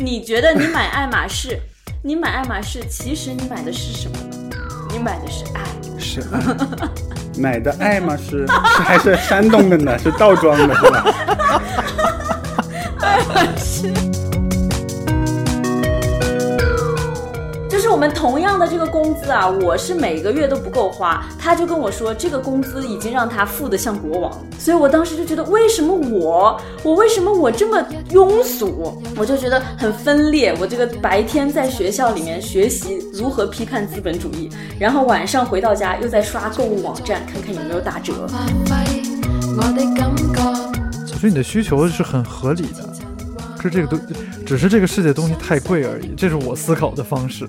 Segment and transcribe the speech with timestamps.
[0.00, 1.58] 你觉得你买爱马仕，
[2.02, 4.16] 你买爱马仕，其实你买的是什么
[4.48, 4.56] 呢？
[4.92, 5.62] 你买的是爱。
[5.98, 6.40] 是爱，
[7.36, 9.98] 买的爱马仕是还是山东的呢？
[9.98, 11.14] 是倒装的，是吧？
[13.02, 13.92] 爱马仕。
[17.90, 30.54] 我们同样的这个工资啊，我是每个月都不够花，他就跟我说这个工资已经让他富得像国王，所以我当时就觉得为什么我我为什么我这么庸俗，我就觉得很分裂。
[30.60, 38.28] 我这个白天在学校里面学习如何批判资本主义，然后晚上回到家又在刷购物网站看看有没有打折。
[41.06, 42.88] 所以你的需求是很合理的，
[43.60, 43.98] 是这个东，
[44.46, 46.14] 只是这个世界东西太贵而已。
[46.16, 47.48] 这是我思考的方式。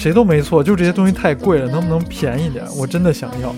[0.00, 2.64] 谁都没错，就这些东西太贵了，能不能便宜点？
[2.74, 3.54] 我真的想要。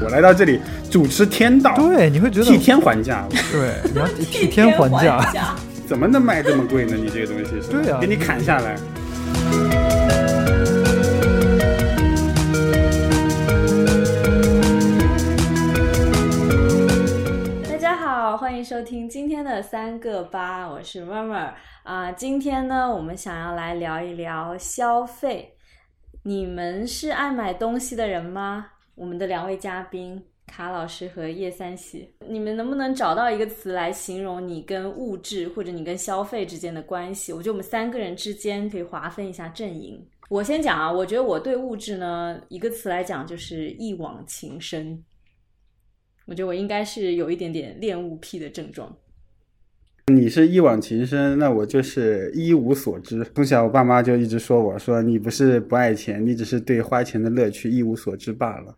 [0.00, 5.56] 我来到这里主持天道，对，你会觉得替天还价，对，你要 替天还价，
[5.88, 6.94] 怎么能卖这么贵呢？
[6.96, 7.68] 你这个东西是？
[7.68, 8.76] 对啊，给你砍下来。
[18.36, 21.52] 欢迎收听今天的三个八，我是 Murmur
[21.84, 22.10] 啊。
[22.10, 25.54] 今天呢，我们想要来聊一聊消费。
[26.24, 28.66] 你们是爱买东西的人吗？
[28.96, 37.32] 我们的两位嘉宾卡老师和叶三喜，你们能不能找到一个词来形容你跟物质或者你跟消费之间的关系？
[37.32, 40.04] 我觉得我们三个人之间可以划分一下阵营。
[40.28, 45.00] 我先讲啊，我觉得我对物质呢，一个词来讲就是一往情深。
[46.26, 48.96] 我觉得我应该是有一点点恋物癖的症状。
[50.06, 53.24] 你是一往情深，那我就是一无所知。
[53.34, 58.74] 从小我爸妈就一直说我说你不是不爱钱，你只是对花钱的乐趣一无所知罢了。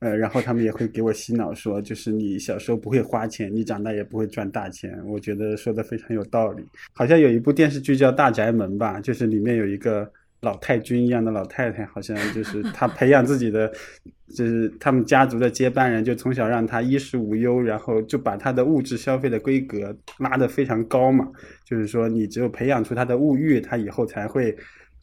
[0.00, 4.98] 呃，然后他们也会给我洗脑说，就是你小时候不会花钱，你长大也不会赚大钱。
[5.06, 6.64] 我觉得说的非常有道理。
[6.92, 10.10] 好像有一部电视剧叫《大宅门》吧，就是里面有一个。
[10.42, 13.70] 老太君一样的老太太，好像就是她培养自己的，
[14.34, 21.28] 就是他们家族的接班人，就从小让她衣食无忧，然后就把她的物质消费的规格拉得非常高嘛。
[21.64, 24.56] 就是说，你只有培养出她的物欲，她以后才会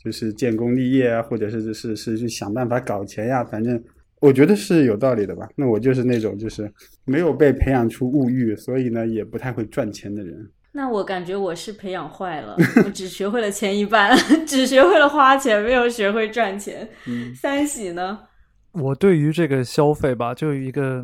[0.04, 3.44] 就是建功立业啊，或者是是是去想办法搞钱呀。
[3.44, 3.82] 反正
[4.20, 5.48] 我觉得是有道理的吧。
[5.56, 6.72] 那我就是那种就是
[7.06, 10.50] 没有被培养出物欲，所以呢也不太会赚钱的人。
[10.78, 12.56] 那我感觉我是培养坏了，
[12.86, 14.16] 我只学会了前一半，
[14.46, 16.88] 只学会了花钱，没有学会赚钱。
[17.36, 18.28] 三喜呢？
[18.74, 21.04] 我对于这个消费吧，就有一个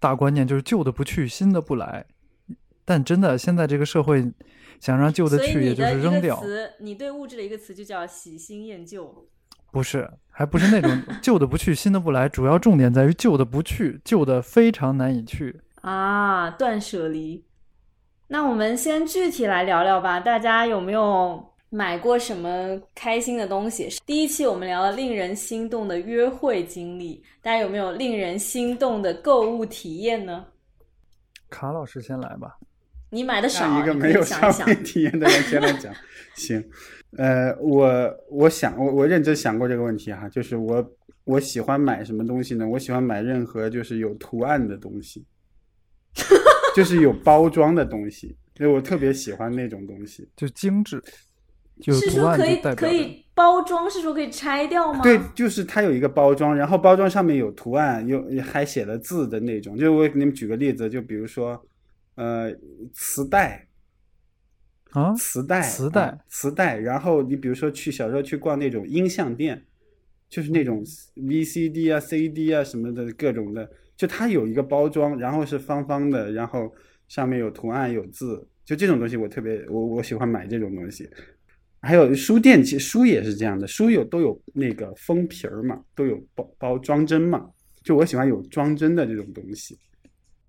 [0.00, 2.04] 大观念，就是旧的不去，新的不来。
[2.84, 4.28] 但真的，现在这个社会
[4.80, 6.40] 想让旧的去，也就是扔掉。
[6.40, 9.28] 词，你对物质的一个词就叫喜新厌旧。
[9.70, 12.28] 不是，还不是那种旧的不去，新的不来。
[12.28, 17.44] 主要重点在于旧的不去，旧的非常难以去啊，断舍离。
[18.28, 23.88] 那我们先具体来聊聊吧，大家有没有买过什么开心的东西？
[24.04, 30.44] 第一期我们聊了令人心动的约会经历，大家有没有令人心动的购物体验呢？
[31.48, 32.58] 卡老师先来吧，
[33.10, 35.94] 你买的少，一个没有消费体验的人先来讲。
[36.34, 36.62] 行，
[37.16, 40.84] 呃，我我想我我认真想过这个问题哈，就是我
[41.22, 42.66] 我喜欢买什么东西呢？
[42.66, 45.24] 我喜欢买任何就是有图案的东西。
[46.76, 51.02] 就是有包装的东西，所以我特别喜欢那种东西，就精致。
[51.78, 55.02] 就是说可以可以包装，是说可以拆掉吗？
[55.02, 59.76] 对，就是它有一个包装，然后包装上面有图案，有还写了字的那种。
[59.76, 61.62] 就我给你们举个例子，就比如说，
[62.14, 62.50] 呃，
[62.94, 63.68] 磁带
[64.92, 66.78] 啊，磁带，磁带，磁带。
[66.78, 69.62] 然后你比如说去小时候去逛那种音像店，
[70.30, 70.82] 就是那种
[71.16, 73.70] VCD 啊、CD 啊什么的各种的。
[73.96, 76.72] 就它有一个包装，然后是方方的，然后
[77.08, 81.08] 上面有图案有字，就这种东西我特别我我喜欢买这种东西。
[81.80, 87.48] 还有书店，其实书也是这样的，书有都有那个封皮儿嘛，都有包包装帧嘛。
[87.84, 89.78] 就我喜欢有装帧的这种东西。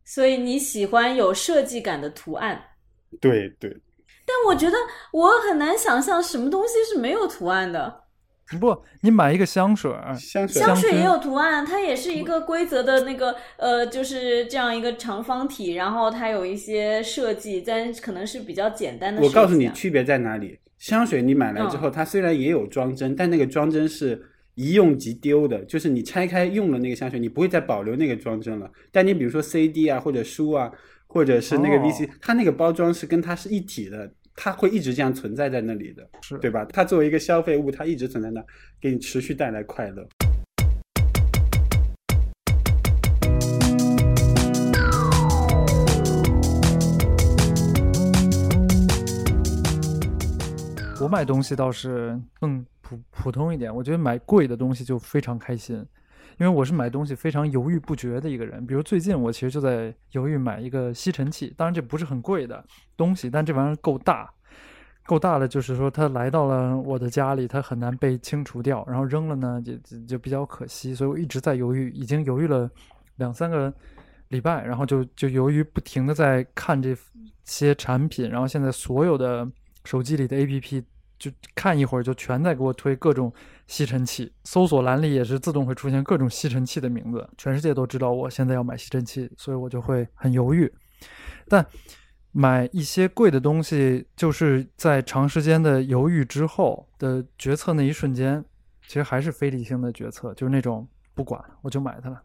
[0.03, 2.59] 所以你喜欢有设计感的图案？
[3.21, 3.69] 对对。
[4.25, 4.75] 但我觉得
[5.13, 8.03] 我很难想象什么东西是没有图案的。
[8.55, 19.21] 不，你买一个香水，香水香水也有图案，它也是一个规则的那个呃，就是这样一个长方体，然后它有一些设计，但可能是比较简单的。
[19.21, 24.23] 我告诉你区别在哪里，香水你买来之后，它虽然也有装帧，但那个装帧是
[24.55, 28.71] 一用即丢的，就是你拆开用了那个香水，你不会再保留那个装帧了。
[28.93, 30.71] 但你比如说 CD 啊，或者书啊，
[31.07, 34.09] 或者是那个 VC，它那个包装是跟它是一体的。
[34.39, 36.63] 它会一直这样存在在那里的，是，对吧？
[36.65, 38.39] 它作为一个消费物，它一直存在那，
[38.79, 40.07] 给你持续带来快乐。
[51.01, 55.83] 我买东西倒是更普普通一点，我觉得买贵的东西就非常开心。
[56.39, 58.65] 因为我是买东西非常犹豫不决的一个人。
[58.65, 62.63] 比如最近我其实就在犹豫买一个吸尘器，当然这不是很贵的
[62.95, 64.31] 东西，但这玩意儿够大，
[65.05, 72.69] 够大的就是说它来到了我的家里，它很难被清除掉，然后扔了呢就就就比较可惜，所以我一直在犹豫，已经犹豫了
[73.15, 73.73] 两三个
[74.27, 76.95] 礼拜，然后就就由于不停的在看这
[77.45, 79.49] 些产品，然后现在所有的
[79.85, 80.83] 手机里的 APP
[81.17, 83.33] 就看一会儿就全在给我推各种
[83.67, 90.71] 吸尘器，搜索栏里也是自动会出现各种吸尘器的名字，全世界都知道我现在要买吸尘器，所以我就会很犹豫。
[91.47, 91.65] 但
[92.31, 98.43] 买一些贵的东西，就是在长时间的犹豫之后的决策那一瞬间，
[98.87, 102.21] 其实还是非理性的决策，就是那种不管我就买它了。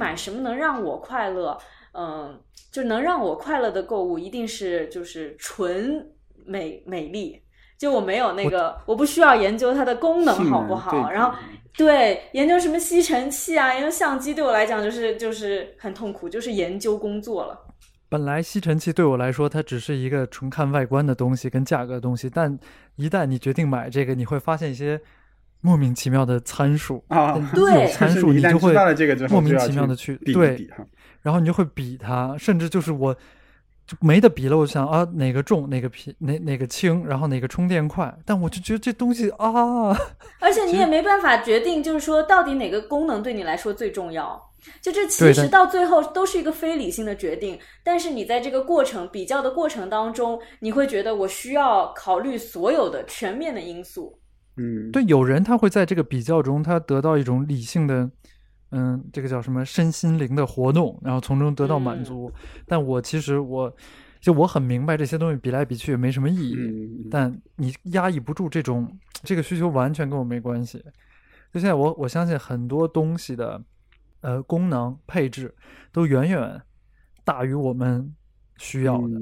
[0.00, 1.58] 买什么能让我快乐，
[1.92, 2.40] 嗯，
[2.72, 6.10] 就能让我快乐的购物，一定是就是纯
[6.46, 7.42] 美美丽。
[7.78, 11.36] 就我没有那个，我不需要研究它的功能好不好，然后
[11.76, 17.58] 对研究什么吸尘器啊，研究相机，对我来讲就是就是很痛苦，就是研究工作了。
[18.10, 22.58] 本来吸尘器对我来说，它只是一个纯看外观的东西跟价格的东西，但
[22.96, 25.00] 一旦你决定买这个，你会发现一些
[25.60, 28.72] 莫名其妙的参数啊，对参数你就会
[29.28, 30.68] 莫名其妙的去对，
[31.22, 33.14] 然后你就会比它，甚至就是我
[33.86, 34.56] 就没得比了。
[34.56, 39.90] 我想啊，哪个重，哪个平，哪哪个轻，然后哪个充电快，但我就觉得这东西啊，
[40.40, 44.40] 而且你也没办法决定，就是说到底哪个功能对你来说最重要。
[44.82, 54.19] 就这其实到最后都是一个非理性的决定，但是你在这个过程比较的过程当中，你会觉得我需要考虑所有的全面的因素。
[54.56, 58.10] 嗯，对，有人他会在这个比较中，他得到一种理性的，
[58.70, 62.32] 嗯，这个叫什么身心灵的活动，然后从中得到满足。
[62.66, 63.74] 但我其实我
[64.20, 70.78] 就我很明白这些东西比来比去也没什么意义，但你压抑不住这种这个需求，完全跟我没关系。
[71.52, 73.62] 就现在我我相信很多东西的。
[74.22, 75.54] 呃，功能配置
[75.90, 76.60] 都远远
[77.24, 78.14] 大于我们
[78.62, 79.18] 需要的。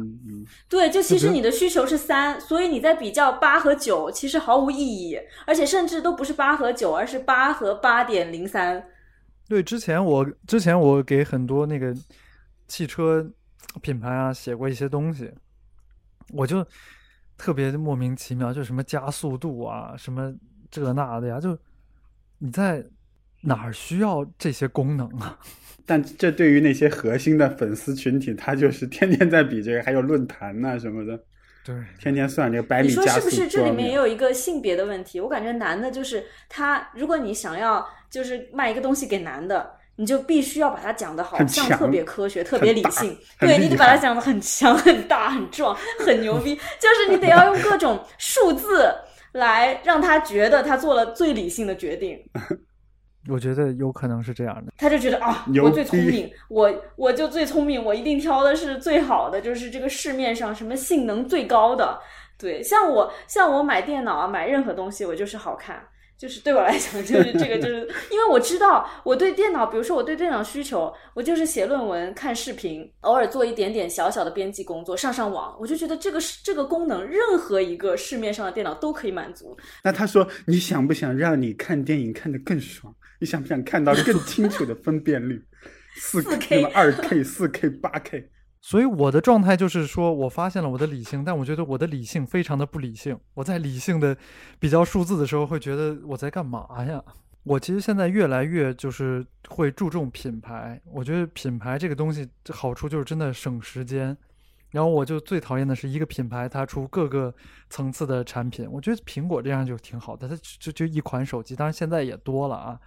[0.68, 8.84] 对，就其实你的需求是三，所以你在比较八和九，其实毫无意义，而且甚至都不是八和九，而是八和八点零三。
[9.48, 11.94] 对，之前我之前我给很多那个
[12.66, 13.24] 汽车
[13.80, 15.32] 品牌啊写过一些东西，
[16.32, 16.66] 我就
[17.36, 20.34] 特别莫名其妙，就什么加速度啊，什么
[20.68, 21.56] 这那的呀，就
[22.38, 22.84] 你在。
[23.40, 25.38] 哪儿需要这些功能啊？
[25.86, 31.18] 但这对于那些核心的粉丝群体，他就是天天在比这个，还有论坛呐什么的，
[31.64, 33.00] 对，天天算这个百米加速。
[33.02, 33.48] 你说是不是？
[33.48, 35.18] 这里面也有一个性别的问题。
[35.18, 48.94] 我感觉男的就是他，如果你想要就是卖一个东西给男的，你就必须要把它讲的好像特别科学、特别理性，对你得把它讲的很强、很大、很壮、很牛逼， 就是你得要用各种数字
[49.32, 52.22] 来让他觉得他做了最理性的决定。
[53.28, 61.98] 我觉得有可能是这样的，他就觉得啊，我最聪明，我我就最聪明，我一定挑的是最好的，就是这个市面上什么性能最高的。
[62.38, 65.82] 对，像我像我买电脑啊，买任何东西，我就是好看。
[66.16, 79.56] 就是对我来讲，就是这个，就是 因为我知道我对电脑，比如说我对电脑需求，我就是写论文、看视频，偶尔做一点点小小的编辑工作，上上网，我就觉得这个是这个功能，任何一个市面上的电脑都可以满足。
[79.84, 82.92] 那他说，你想不想让你看电影看得更爽？
[83.18, 85.44] 你想不想看到更清楚的分辨率？
[85.96, 88.30] 四 K、二 K、四 K、八 K。
[88.60, 93.18] 所以我的状态就是说，我发现了我的理性，但我觉得我的理性非常的不理性。
[93.34, 94.16] 我在理性的
[94.58, 97.02] 比较数字的时候，会觉得我在干嘛呀？
[97.44, 100.80] 我其实现在越来越就是会注重品牌。
[100.92, 104.16] 我觉得品牌这个东西好处就是真的省时间。
[104.70, 107.34] 然后我就最讨厌的是一个品牌它出各个
[107.70, 108.68] 层次的产品。
[108.70, 112.78] 我觉得苹果这样就挺好的，它就就一款手机，当然现在也多了啊。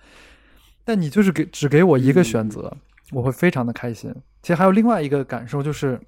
[0.84, 2.78] 但你就是给只给我一个选择。
[3.12, 4.10] 我会非常的开心。
[4.42, 6.00] 其实还有另外一个感受，就是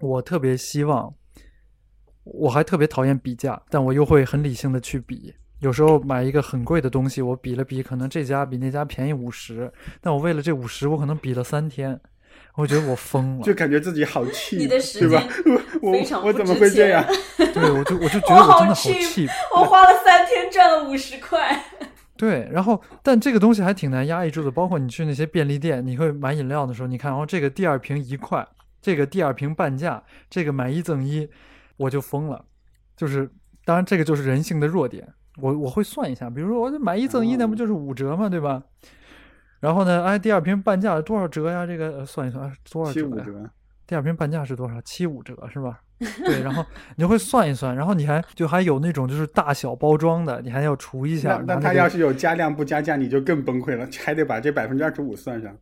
[0.00, 1.14] 我特别希望，
[2.24, 5.32] 我还特别讨厌比价，但我又会很理性的去比。
[5.60, 12.00] 有时候买一个很贵的东西，我比了比，可能这家比那家便宜五十，但我为了这五十，我可能比了三天，
[12.56, 15.20] 我觉得我疯了，就感觉自己好气，你的时间
[15.82, 17.04] 非常我怎么会这样？
[17.36, 21.64] 对，我就我就觉得我真的好气，我花了三天赚了五十块。
[22.16, 24.50] 对，然后但这个东西还挺难压抑住的。
[24.50, 28.46] 包括你去那些便利店，你会买饮料的时候，你看，然后这个第二瓶一块，
[28.80, 31.28] 这个第二瓶半价，这个买一赠一，
[31.76, 32.44] 我就疯了。
[32.96, 33.28] 就是，
[33.64, 35.06] 当然这个就是人性的弱点。
[35.38, 38.62] 我我会算一下，比如说我买一赠一，那不哦就是五折嘛，对吧？
[39.64, 41.66] 然后呢，哎，第二瓶半价多少折呀？
[41.66, 43.06] 这个呃算一算，啊多少折呀？
[43.06, 43.50] 七五折，
[43.86, 44.78] 第二瓶半价是多少？
[44.82, 45.80] 七五折是吧？
[45.98, 46.62] 对，然后
[46.96, 51.42] 你就会算一算，然后你还就还有那种就是大小包装的，你还要除一下。
[51.46, 55.56] 那那他要是有加量不加价，你就更崩溃了，还得把这百分之二十五算上。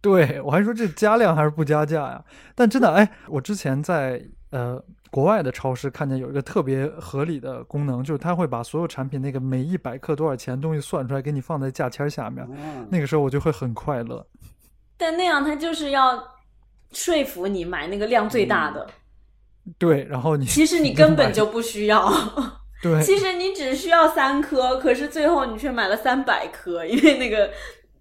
[0.00, 2.24] 对我还说这加量还是不加价呀？
[2.54, 12.44] 但真的，哎，我之前在呃国外的超市看见有一个特别合理的功能，就是它会把所有产品那个每一百克多少钱东西算出来，给你放在价签下面。
[12.44, 12.48] 哦
[12.88, 14.24] 那个时候我就会很快乐。
[14.96, 16.22] 但那样他就是要
[16.92, 18.86] 说服你买那个量最大的，
[19.78, 22.12] 对，然后你其实 你根本就不需要。
[22.82, 27.50] 对其实你只需要三颗，可是最后你却买了三百颗，因为那个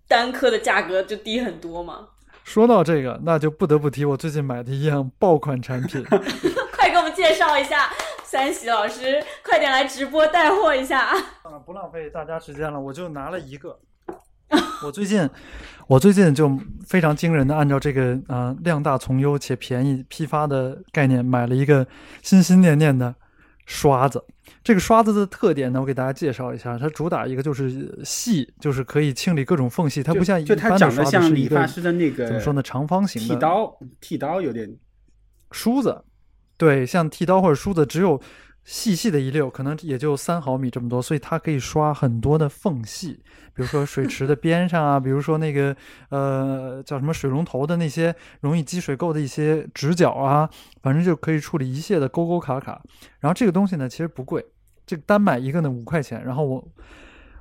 [0.08, 2.08] 单颗的价格就低很多嘛。
[2.46, 6.02] 说到这个，那就不得不提我最近买的一样爆款产品。
[7.12, 7.90] 介绍一下，
[8.24, 11.08] 三喜老师，快点来直播带货一下。
[11.08, 11.18] 啊，
[11.66, 13.80] 不浪费大家时间了，我就拿了一个。
[14.84, 15.30] 我最近，
[15.88, 16.50] 我最近就
[16.88, 21.86] 非常惊人的按照这个呃量大从优且便宜批发的概念，买了一个
[22.24, 23.14] 心心念念的
[23.66, 24.24] 刷子。
[24.64, 34.76] 这个刷子的特点呢，我给大家介绍一下，它主打一个就是细，就是可以清理各种缝隙，它不像一就它般的像是一个理发师的那个怎么说呢，长方形的剃刀，剃刀有点
[35.52, 36.04] 梳子，
[36.60, 38.22] 对，像剃刀或者梳子，只有
[38.66, 43.14] 细细的一溜，可能也就三毫米这么多，所以它可以刷很多的缝隙，
[43.56, 45.76] 比如说水池的边上啊，比如说那个
[46.10, 50.50] 呃叫什么水龙头的那些容易积水垢的一些直角啊，
[50.84, 52.82] 反正就可以处理一切的沟沟卡卡。
[53.22, 54.46] 然后这个东西呢，其实不贵，
[54.86, 56.68] 这个单买一个呢五块钱，然后我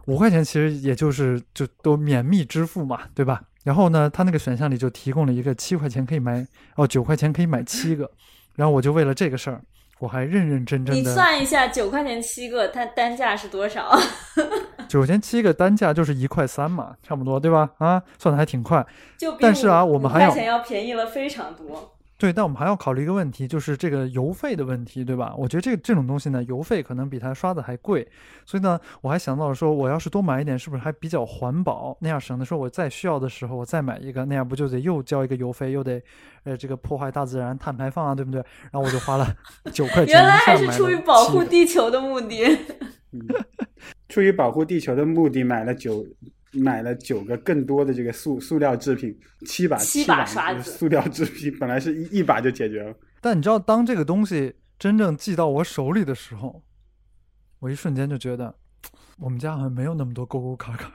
[0.06, 3.42] 五块钱其实也就是就都免密支付嘛，对吧？
[3.64, 6.46] 然后呢，它那个选项里就提供了一个七块钱可以买
[6.76, 8.10] 哦，九块钱可以买七个，
[8.58, 9.62] 然后我就为了这个事儿，
[10.00, 13.96] 我还认认真真你的算一下，九块钱七个，它单价是多少？
[14.88, 17.70] 九块钱七个单价就是一块三嘛，差不多对吧？
[17.78, 18.84] 啊，算的还挺快。
[19.16, 21.94] 就但是啊我们还要便宜了非常多。
[22.18, 25.32] 对，但我们还要考虑一个问题，就是这个邮费的问题，对吧？
[25.38, 28.06] 我觉得这个这种东西呢，邮费可能比它刷子还贵，
[28.44, 31.96] 所以呢，我还想到了说，我要是多买一点，是不是还比较环保？
[32.00, 36.02] 那样省得说我再需要的时候我再买一个，那样不就得又交一个邮费，又得
[36.42, 38.42] 呃这个破坏大自然、碳排放啊，对不对？
[38.72, 39.24] 然后我就花了
[39.72, 42.58] 九块钱，原来还是出于保护地球的目的。
[44.08, 46.04] 出于保护地球的目的，买了九
[46.52, 52.94] 买了九个更多的这个塑塑料制品，七把七把把刷子塑料制品，本来是一一把就解决了。
[53.20, 56.62] 但你知道，当这个东西真正寄到我手里的时候，
[57.58, 58.54] 我一瞬间就觉得，
[59.18, 60.90] 我们家好像没有那么多沟沟坎坎，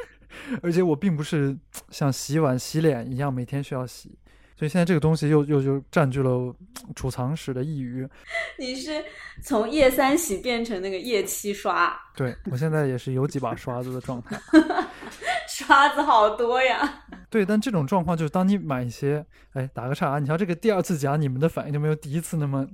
[0.62, 1.56] 而且我并不是
[1.90, 4.18] 像洗碗、洗脸一样每天需要洗，
[4.58, 6.52] 所以现在这个东西又又就占据了
[6.96, 8.08] 储藏室的一隅。
[8.58, 9.04] 你是
[9.40, 14.36] 从叶三喜变成那个叶七刷，对我现在也是有几把刷子的状态。
[15.48, 17.04] 刷子好多呀。
[17.30, 22.66] 对，但这种状况就是当你买一些，哎，打个岔啊，你瞧这个第二次讲，你们的反应就没有第一次那么，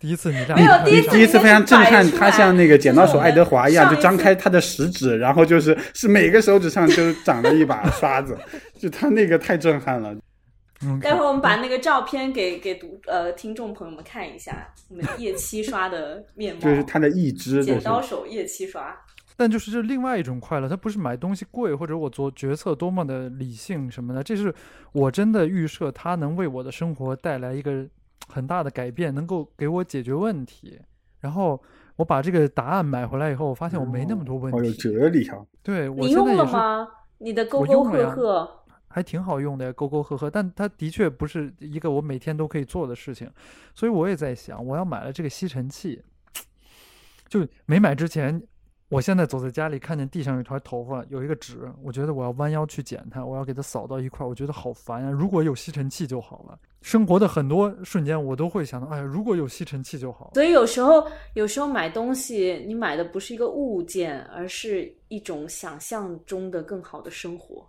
[0.00, 8.36] 第一次你俩没有第一次第一次非常震撼，他像那个剪刀手爱德华一样，就张开他的食指，然后就是是每个手指上就长了一把刷子，
[8.78, 10.16] 就他那个太震撼了。
[10.82, 18.96] 嗯，待会儿我们把那个照片给给读呃听众朋友们看一下，我们叶七刷的面貌，就是他的一只剪刀手叶七刷。
[19.36, 24.54] 但就是这另外一种快乐，它不是买东西贵，或者我做决策多么的理性什么的，这是
[24.92, 27.86] 我真的预设它能为我的生活带来一个
[28.28, 30.80] 很大的改变，能够给我解决问题。
[31.20, 31.62] 然后
[31.96, 34.72] 我把这个答案买回来以后，我发现我没那么多问题。
[34.74, 35.38] 哲理啊！
[35.62, 36.88] 对我你用现在也是了吗？
[37.18, 43.30] 你的勾勾我用了呀赫赫，还挺好用的呀，沟沟壑壑，但它的确不是一个我每天都可以做的事情，
[43.74, 46.02] 所以我也在想，我要买了这个吸尘器，
[47.28, 48.42] 就没买之前，
[48.90, 55.08] 我现在走在家里，看见地上有一团头发，有一个纸，我觉得我要弯腰去捡它，我要给它扫到一块儿，我觉得好烦呀。
[55.08, 56.58] 如果有吸尘器就好了。
[56.82, 60.30] 生活的很多瞬间，我都会想到，哎呀，如果有吸尘器就好了。
[60.34, 67.64] 所以有时候有时候买东西，你买的不是一个物件，而是一种想象中的更好的生活。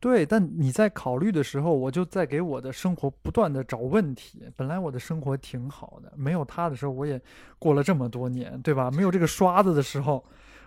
[0.00, 4.42] 对，但你在考虑的时候，我就在给我的生活不断的找问题。
[4.56, 7.20] 本来我的生活挺好的，没有它的时候，我也
[7.58, 8.90] 过了这么多年，对吧？
[8.90, 10.24] 没有这个刷子的时候，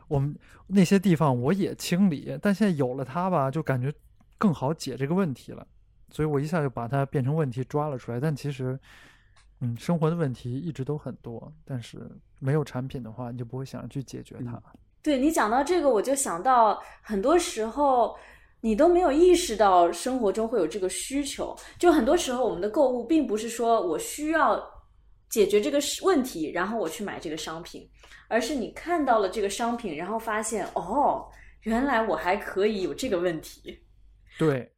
[0.07, 0.35] 我们
[0.67, 3.93] 那些地方我也清理，但现在有了它吧，就感觉
[4.37, 5.65] 更好解这个问题了。
[6.11, 8.19] 所以我一下就把它变成问题抓了出来。
[8.19, 8.79] 但其实，
[9.61, 12.09] 嗯，生活的问题一直都很多，但是
[12.39, 14.61] 没有产品的话，你就不会想着去解决它。
[15.01, 18.15] 对你讲到这个，我就想到很多时候
[18.61, 21.55] 你都没有意识到生活中会有这个需求。
[21.77, 24.63] 就很多时候我们的购物并不是说我需要
[25.35, 27.85] 解决这个问题，然后我去买这个商品，
[28.29, 31.29] 而是你看到了这个商品，然后发现哦，
[31.63, 33.77] 原来我还可以有这个问题。
[34.39, 34.71] 对。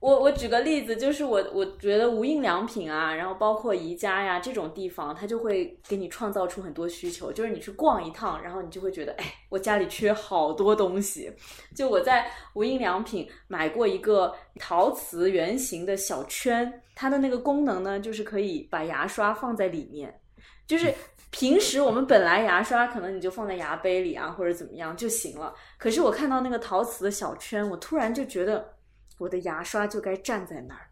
[0.00, 7.32] 我我举个例子，就是我我觉得无印良品啊，然后包括宜家呀这种地方，它就会给你创造出很多需求。
[7.32, 11.32] 就是你去逛一趟，然后你就会觉得，哎，我家里缺好多东西。
[11.74, 20.16] 就我在无印良品买过一个陶瓷圆形的小圈，它的那个功能呢，就是可以把牙刷放在里面。
[20.64, 20.94] 就是
[21.32, 25.52] 平时我们本来牙刷可能你就放在牙杯里啊，或者怎么样就行了。
[25.76, 28.77] 可是我看到那个陶瓷的小圈，我突然就觉得。
[29.18, 30.88] 我的牙刷就该站在那儿，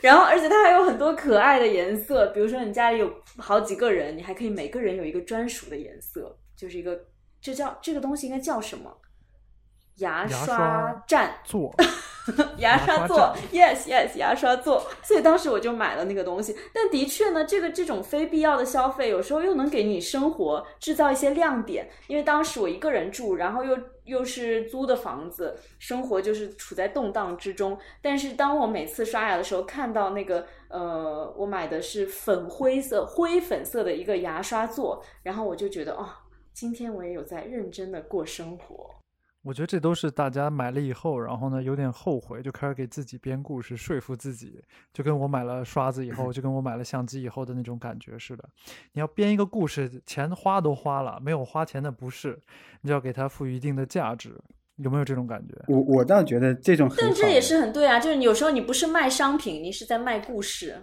[0.00, 6.98] 然后而且它还有很多可爱的颜色，比如说你家里有好几个人，你还可以每个人有一个专属的颜色，就是一个
[7.40, 8.90] 这叫这个东西应该叫什么？
[9.96, 11.74] 牙刷站座。
[12.58, 14.84] 牙刷座，yes yes，牙刷座。
[15.00, 16.56] 所以当时我就买了那个东西。
[16.74, 21.88] 但的确呢，这个这种非必要的消费，有时候又能给你生活制造一些亮点。
[22.08, 27.78] 因为当时我一个人住，然后又又是租的房子，生活就是处在动荡之中。
[28.02, 36.04] 但是当我每次刷牙的时候，看到那个呃，我买的是粉灰色、灰粉色的一个牙刷座，然后我就觉得哦，
[36.52, 38.90] 今天我也有在认真的过生活。
[39.46, 44.60] 我觉得这都是大家买了以后，然后呢有点后悔，就开始给自己编故事，说服自己，
[44.92, 48.44] 就跟我买了刷子以后，就跟我买了相机以后的那种感觉似的。
[48.92, 52.36] 你要编一个故事，钱花都花了，没有花钱的不是，
[52.80, 54.36] 你就要给它赋予一定的价值，
[54.78, 55.54] 有没有这种感觉？
[55.68, 60.82] 我我倒觉得这种，但这也是很对啊，就是有时候你不是卖商品，你是在卖故事。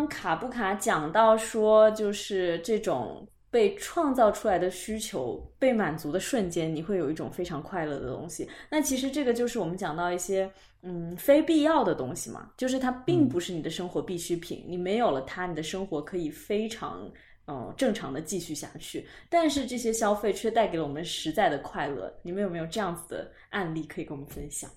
[0.00, 8.48] 刚卡布卡讲到说，就是这种被创造出来的需求被满足的瞬间，你会有一种非常快乐的东西。
[8.70, 17.06] 那其实这个就是我们讲到一些嗯非必要的东西嘛，就是它并不是你的生活必需品，你没有了它，你的生活可以非常
[17.46, 19.06] 嗯正常的继续下去。
[19.28, 22.10] 但是这些消费却带给了我们实在的快乐。
[22.22, 24.70] 你们有没有这样子的案例可以跟我们分享？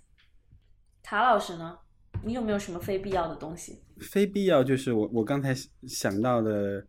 [1.02, 1.80] 卡老师呢？
[2.24, 3.80] 你有没有什么非必要的东西？
[4.00, 5.54] 非必要就是我我刚才
[5.88, 6.86] 想到的，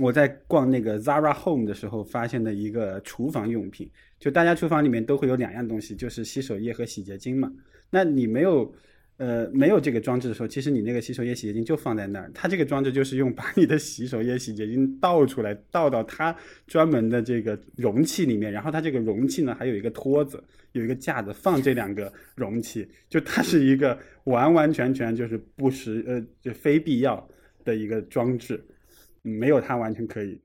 [0.00, 7.50] 我在逛那个 Zara Home 的时候发现的一个厨房用品，就大家厨房里面都会有两样东西，就是洗手液和洗洁精嘛。
[7.90, 8.74] 那你没有。
[9.22, 12.28] 呃，没有这个装置的时候，其实你那个洗手液、洗洁精就放在那儿。
[12.34, 16.34] 它这个装置就是用把你的洗手液、洗洁精倒出来，倒到它
[16.66, 18.50] 专门的这个容器里面。
[18.50, 22.84] 然后它这个容器呢，还有一个托子，有一个架子放这两个容器。
[23.08, 27.24] 就它是一个完完全全就是不实呃，就非必要
[27.64, 28.60] 的一个装置，
[29.22, 30.36] 没有它完全可以。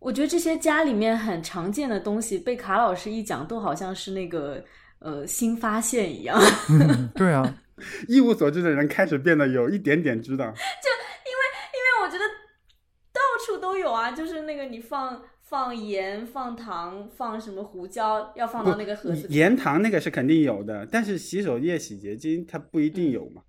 [0.00, 4.62] 我觉得这些家里面很常见的东西，被卡老师一讲，都好像是那个
[4.98, 6.38] 呃新发现一样。
[7.14, 7.58] 对啊。
[8.08, 11.42] 一无所知的人开始变得有一点点知道， 就因为
[11.74, 12.24] 因为我觉得
[13.12, 19.26] 到处都有啊，就是那个你放放盐、放糖、放什么胡椒，要放到那个盒子。
[19.30, 23.42] 盐糖那个是肯定有的，但是洗手液、洗洁精它不一定有嘛，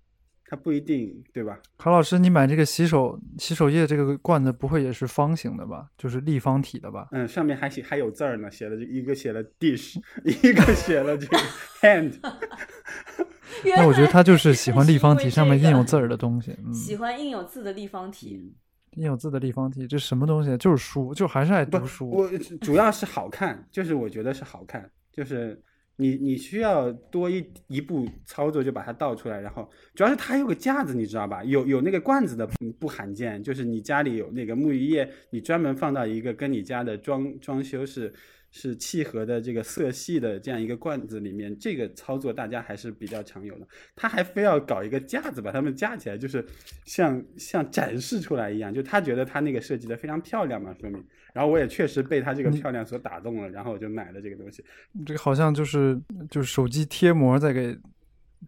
[0.46, 1.58] 它不一定对吧？
[1.76, 5.88] 何老师，你买这个洗手洗手液这个罐子不会也是方形的吧？
[5.98, 7.08] 就是立方体的吧？
[7.12, 11.36] 嗯，上面还写还有字儿呢，写了一个写了 dish， 一个写了这个
[11.82, 12.14] hand。
[13.76, 18.54] 那我觉得他就是喜欢立方体 上面印有字儿的东西，喜欢印有字的立方体，
[18.96, 20.56] 印有字的立方体，这什么东西？
[20.56, 22.10] 就是书，就还是爱读书。
[22.10, 22.28] 我
[22.60, 25.60] 主要是好看， 就是我觉得是好看，就是
[25.96, 31.44] 你你需要多一一步操作就把它倒出来，然后主要是它有个架子，你知道吧？
[31.44, 38.12] 有有那个罐子的不罕见，就是你家里有那个沐浴液，你专门放到一个跟你家的装装修是。
[38.52, 43.66] 是契合的这个色系的这样一个罐子里面，这个操作大家还是比较常有的。
[43.94, 46.44] 他还非要搞一个架子把它们架起来，就是
[46.84, 51.04] 像像展示出来一样，就他觉得他那个设计的非常漂亮嘛，说明。
[51.32, 54.64] 然后我也确实被他这个漂亮所打动了，然后我就买了这个东西。
[55.06, 55.96] 这个好像就是
[56.28, 57.78] 就是手机贴膜在给，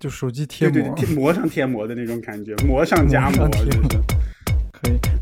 [0.00, 3.78] 就手机贴膜，贴膜上贴膜的那种感觉，膜上加膜，就是
[4.72, 5.21] 可以。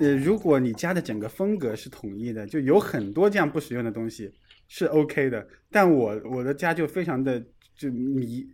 [0.00, 4.32] 呃，如果你家的整个风格是统一的，就有很多这样不实用的东西
[4.66, 5.46] 是 OK 的。
[5.70, 7.40] 但我我的家就非常的
[7.76, 8.44] 就迷，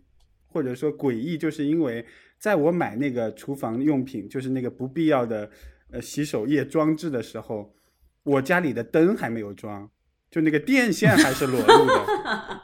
[0.45, 2.05] 或者说诡异，就是因为
[2.37, 5.49] 在我买那个厨房用品，就是那个不必要的
[5.91, 7.73] 呃洗手液装置的时候，
[8.23, 9.89] 我家里的灯还没有装，
[10.31, 12.61] 就那个电线还是裸露的。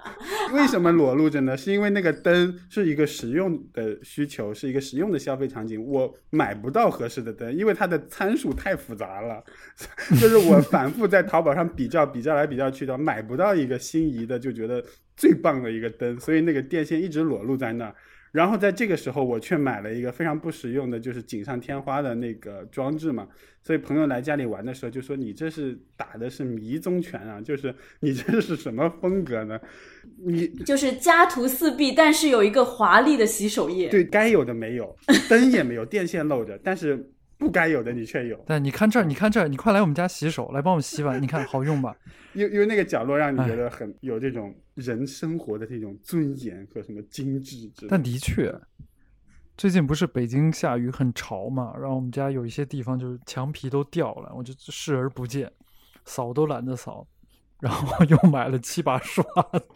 [0.53, 1.57] 为什么裸露着呢？
[1.57, 9.43] 是因为那个灯是一个实用的需求，是一个实用的消费场景，我买不到合适的灯，因为它的参数太复杂了。
[10.21, 14.81] 就是我反复在淘宝上比较，比较来比较去的，买不到一个心仪的，就觉得
[15.17, 17.93] 最棒的一个灯，所以那个电线一直裸露在那儿。
[18.37, 23.27] 然后在这个时候，我却买了一个非常不实用的，就是锦上添花的那个装置嘛。
[23.63, 29.59] 所以朋友来家里玩的时候，就说你这是打的是迷踪拳啊，就是你这是什么风格呢？
[30.23, 33.89] 你就是家徒四壁，但是有一个华丽的洗手液。
[33.89, 34.95] 对该有的没有，
[35.27, 38.39] 灯也没有，电线漏着，但是不该有的你却有。
[38.45, 41.95] 但你看这儿，你看这儿，你快来我们家洗手，来帮我们洗碗，你看好用吧？
[42.33, 47.87] 因因为那个角落让你觉得很有这种人生活的这种尊严和什么精致之类。
[47.89, 48.53] 但的确，
[49.57, 55.51] 最近不是北京下雨很潮嘛，然后我们家有一些地方就是墙皮都掉了，我就视而不见，
[56.05, 57.07] 扫都懒得扫，
[57.59, 59.67] 然后又买了七把刷子，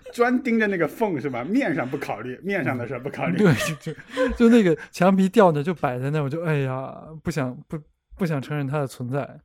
[0.12, 1.42] 专盯着那个缝是吧？
[1.42, 3.38] 面上不考虑，面上的事儿不考虑。
[3.38, 7.80] 对，就就就那个墙皮掉的就摆在那，我就哎呀，不想不
[8.16, 9.40] 不想承认它的存在。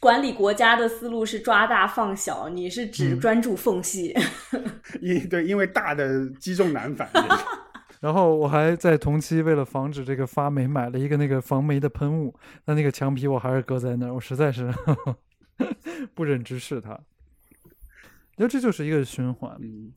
[0.00, 4.14] 管理国家的思路是抓大放小，你是只嗯专注缝隙。
[5.00, 7.08] 因对，因为大的积重难返。
[8.00, 14.70] 然后我还在同期为了防止这个发霉，买了一个那个防霉的喷雾，但那个墙皮我还是搁在那儿，我实在是
[16.14, 16.98] 不忍直视它。
[18.36, 19.92] 你说这就是一个循环，嗯，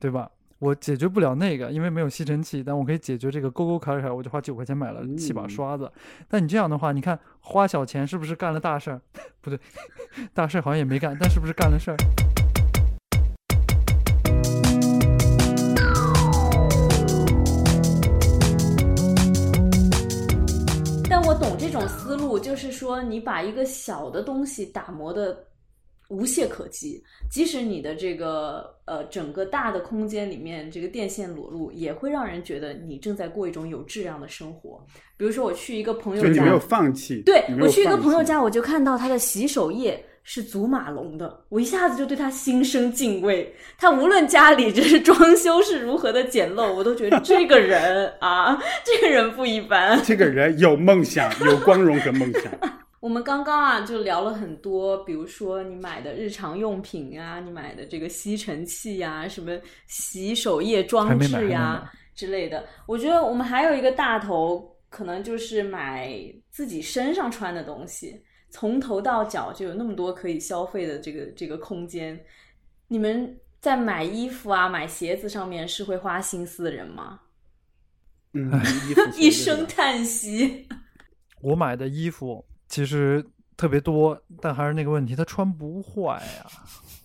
[0.00, 0.30] 对吧？
[0.62, 5.90] 我解决不了那个，因为没有吸尘器，但我可以解决这个沟沟坎坎，我就花九块钱买了七把嗯刷子。
[6.28, 9.00] 但你这样的话，你看花小钱是不是干了大事儿？
[9.42, 9.58] 不对，
[10.32, 11.96] 大事儿好像也没干，但是不是干了事儿？
[21.10, 25.36] 但我懂这种思路，就是说你把一个小的东西打磨的
[26.12, 34.84] 无懈可击，即使你的这个呃整个大的空间里面这个电线裸露，也会让人觉得你正在过一种有质量的生活。
[35.16, 37.22] 比如说我去一个朋友家你没，有放弃。
[37.24, 43.52] 对我去一个，朋友家，我就看到他的洗手液是祖马龙的，我一下子就对他心生敬畏。
[43.78, 49.98] 他无论家里这是装修是如何的简陋，我都觉得这个人 啊，这个人不一般。
[50.04, 52.52] 这个人有梦想，有光荣和梦想。
[53.02, 62.64] 我们刚刚啊就聊了很多，比如说你买的日常用品啊，你买的这个吸尘器呀、什么洗手液装置呀、之类的。
[62.86, 66.16] 我觉得我们还有一个大头，可能就是买
[66.48, 72.16] 自己身上穿的东西，从头到脚就有那么多可以消费的这个这个空间。
[72.86, 77.18] 你们在买衣服啊、买鞋子上面是会花心思的人吗？
[78.34, 78.48] 嗯，
[79.18, 80.68] 一声叹息。
[81.42, 83.22] 我买的衣服其实
[83.54, 86.46] 特别多，但还是那个问题，它穿不坏呀、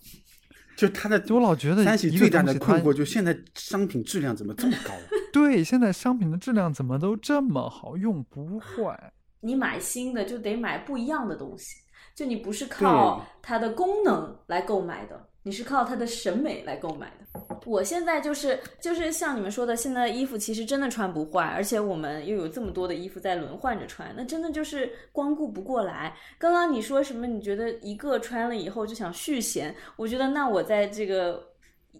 [0.74, 4.94] 就他的我老觉得三喜一个最大的困惑，就现在商品质量怎么这么高？
[5.30, 9.12] 对，现在商品的质量怎么都这么好，用不坏。
[9.40, 11.76] 你买新的就得买不一样的东西，
[12.14, 17.26] 就你不是靠它的功能来购买的，你是靠他的审美来购买的。
[17.64, 26.16] 我现在就是就是像你们说的，现在的衣服其实真的穿不坏，而且我们又有这么多的衣服在轮换着穿，那真的就是光顾不过来。
[26.38, 27.26] 刚刚你说什么？
[27.26, 29.74] 你觉得一个穿了以后就想续弦？
[29.96, 31.42] 我觉得那我在这个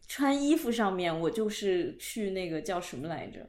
[0.07, 3.40] 穿衣服上面，我就是去那个叫什么来着？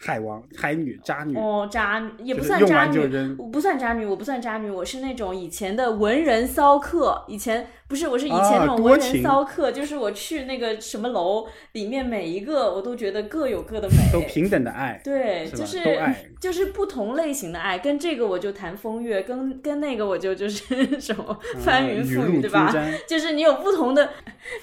[0.00, 2.98] 海王、海女、渣女，哦，渣女也不算渣女
[3.36, 7.24] 我不算渣女，我不算渣女，我是那种以前的文人骚客。
[7.26, 15.00] 以前不是，我是以前那啊种文人骚客，就是我去那个什么楼里面，每一个我都觉得各有各的美，都平等的爱。
[15.02, 15.98] 对，是就是
[16.40, 20.64] 就是不同类型的爱，跟这个我就谈风月，跟跟那个我就就是
[21.00, 22.72] 什么翻云覆雨，啊对吧
[23.08, 24.10] 就是你有不同的，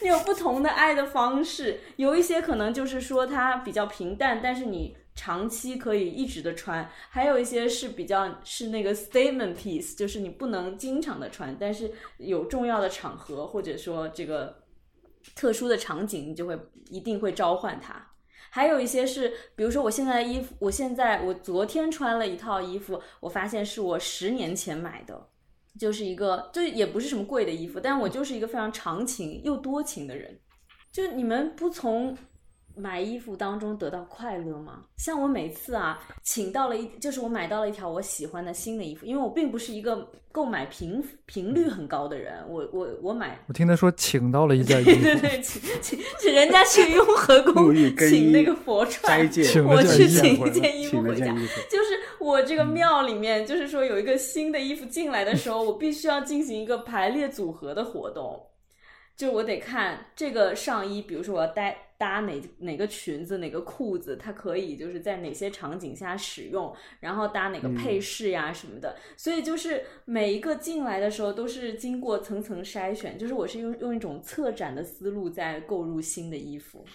[0.02, 14.64] 你有不同的爱的方式，有一些可能就是说它比较平淡，但是你长期可以一直的穿，还有一些是比较是那个 statement piece，就是你不能经常的穿，但是有重要的场合或者说这个
[15.34, 18.12] 特殊的场景，你就会一定会召唤它。
[18.50, 25.30] 还有一些是，比如说我现在的衣服，我现在我昨天穿了一套衣服，我发现是我十年前买的，
[25.80, 30.40] 就是一个，就也不是什么贵的衣服，但我就是一个非常长情又多情的人。
[30.92, 32.18] 就你们不从
[32.76, 34.84] 买衣服当中得到快乐吗？
[34.98, 51.34] 像我每次啊，请到了一，就是我买到了一条我喜欢的新的衣服，因为我并不是一个购买频频率很高的人，我我我买我听他说请到了一件衣服，对对对，请请请人家去雍和宫请那个佛斋串，戒，请我去请一件衣服回家
[51.70, 58.42] 就是我这个庙里面，就是说有一个新的衣服进来的时候，我必须要进行一个排列组合的活动。
[59.16, 68.96] 就我得看这个上衣，比如说我要搭搭哪哪个裙子、哪个裤子，它可以就是在哪些场景下使用，然后搭哪个配饰呀什么的。
[69.16, 76.86] 所以就是每一个进来的时候都是经过层层筛选，就是我是用用一种策展的思路在购入新的衣服。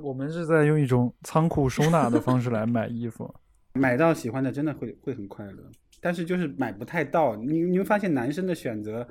[0.00, 3.34] 我们是在用一种仓库收纳的方式来买衣服，
[3.74, 7.36] 买到喜欢的真的会会很快乐，但是就是买不太到。
[7.36, 9.06] 你你会发现男生的选择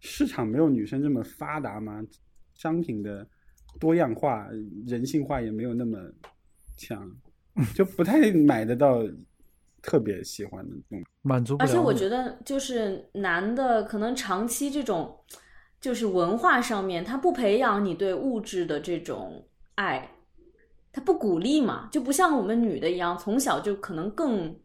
[0.00, 2.02] 市场没有女生这么发达吗？
[2.54, 3.26] 商品的
[3.78, 4.48] 多样化、
[4.86, 5.98] 人性化也没有那么
[6.76, 7.10] 强，
[7.74, 9.02] 就不太买得到
[9.82, 11.04] 特别喜欢的东西。
[11.22, 11.72] 满足不了你。
[11.72, 15.18] 而且我觉得，就是男的可能长期这种，
[15.80, 20.10] 就是文化上面，他不培养你对物质的这种爱，
[20.92, 24.58] 他不鼓励嘛，就不像我们女的一样，从小就可能更，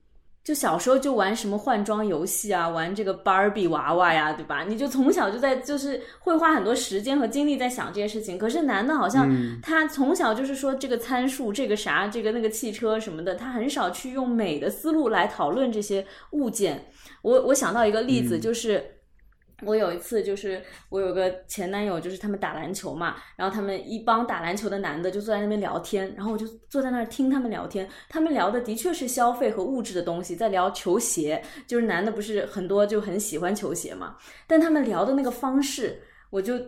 [0.44, 4.64] 就小时候就玩什么换装游戏啊，玩这个芭比娃娃呀，对吧？
[4.68, 8.40] 你就从小就在就是会花很多时间和精力在想这些事情。
[8.40, 16.86] 可是男的好像嗯他从小就是说这个参数，这个啥，这个那个汽车什么的，他很少去用美的思路来讨论这些物件。
[17.22, 18.84] 我我想到一个例子，嗯就是
[19.66, 36.60] 我有一次就是我有个前男友，就是他们打篮球嘛，然后他们一帮打篮球的男的就坐在那边聊天，然后我就坐在那儿听他们聊天，他们聊的的确是消费和物质的东西，在聊球鞋，就是男的不是很多就很喜欢球鞋嘛，但他们聊的那个方式，我就。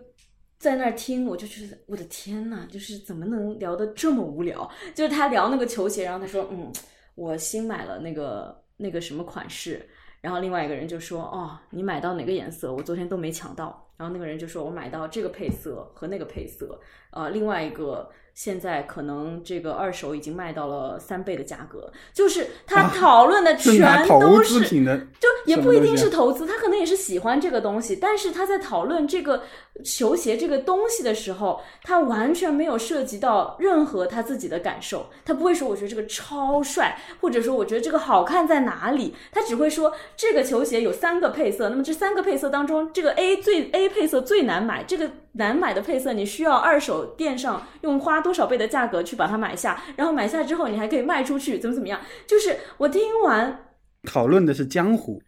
[0.60, 4.72] 在那儿听，我就觉得我的天呐，就是怎么能聊得这么无聊？
[4.96, 6.72] 就是他聊那个球鞋，然后他说，嗯，
[7.16, 9.86] 我新买了那个那个什么款式，
[10.24, 12.74] 然后另外一个人就说：“哦，你买到哪个颜色？
[12.74, 16.80] 我昨天都没抢到。”然后那个人就说：“我买到这个配色和那个配色。”
[17.12, 29.44] 呃，另外一个现在可能这个二手已经卖到了三倍的价格，就是他啊讨论的 全都是资品的，就也不一定是投资，他可能也是喜欢这个东西，但是他在讨论这个
[29.86, 52.00] 球鞋这个东西的时候，他完全没有涉及到任何他自己的感受，他不会说我觉得这个超帅，或者说我觉得这个好看在哪里，他只会说这个球鞋有三个配色，那么这三个配色当中，这个 A 最 A 配色最难买，这个难买的配色你需要二手店上用花多少倍的价格去把它买下，然后买下之后你还可以卖出去，怎么怎么样？
[52.28, 53.66] 就是我听完。
[54.04, 55.22] 讨论的是江湖，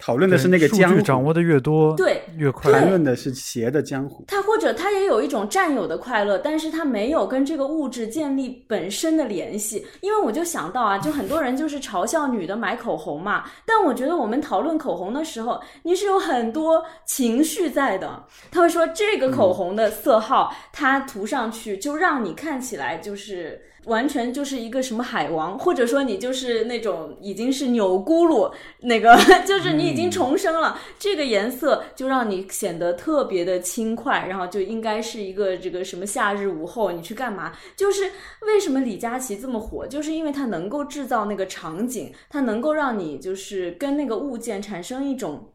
[0.00, 2.72] 讨论的是那个数江湖，据掌握的越多，对越快。
[2.72, 4.24] 谈论的是邪的江湖。
[4.26, 9.86] 他或者他也有一种占有的快乐，但是他没有跟这个物质建立本身的联系。
[10.00, 18.24] 因为我就想到啊，就很多人就是嘲笑女的买口红嘛，但我觉得我们讨论口红的时候，你是有很多情绪在的。
[18.50, 23.60] 他会说这个口红的色号，它涂上去就让你看起来就是。
[23.84, 29.16] 完全就是一个什么海王，或者说你就是那种已经是钮钴禄，那个
[29.46, 37.52] 就是你已经重生了，这个颜色就让你显得特别的轻快，然后就应该是一个这个什么夏日午后你去干嘛？
[37.74, 38.04] 就是
[38.42, 45.52] 为什么李佳琦这么火，就是因为他能够制造那个场景，他能够让你就是跟那个物件产生一种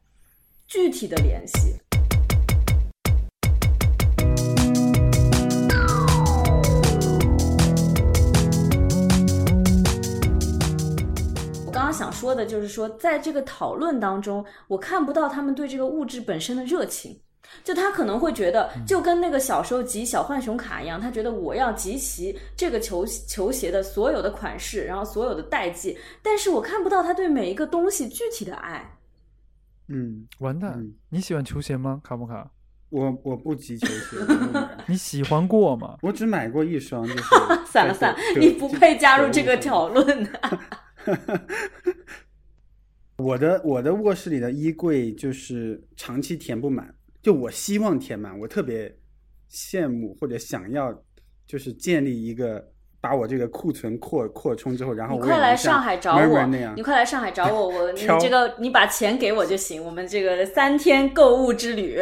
[0.68, 1.76] 具体的联系。
[11.96, 17.20] 想说的就是说，在这个讨论当中，我看不到他们对这个物质本身的热情。
[17.64, 28.84] 就他可能会觉得，就跟那个小时候集小浣熊卡一样，他觉得我要集齐这个球球鞋的所有的款式，然后所有的代际，但是我看不到他对每一个东西具体的爱。
[29.90, 32.02] 嗯，完蛋嗯，你喜欢球鞋吗？
[32.04, 32.50] 卡不卡？
[32.90, 34.18] 我我不集球鞋，
[34.88, 35.98] 你喜欢过吗？
[36.02, 37.24] 我只买过一双，就是
[37.72, 39.56] 算了算了，你不配加入这个。
[39.58, 40.28] 讨论。
[43.26, 48.96] 我的我的卧室里的衣柜就是长期填不满，就我希望填满，我特别
[49.52, 50.94] 羡慕或者想要，
[51.48, 52.64] 就是建立一个
[53.02, 62.00] 把我这个库存扩扩充之后，然后你快来上海找我，你快来上海找我，我 你这个你把钱给我就行，我们这个三天购物之旅。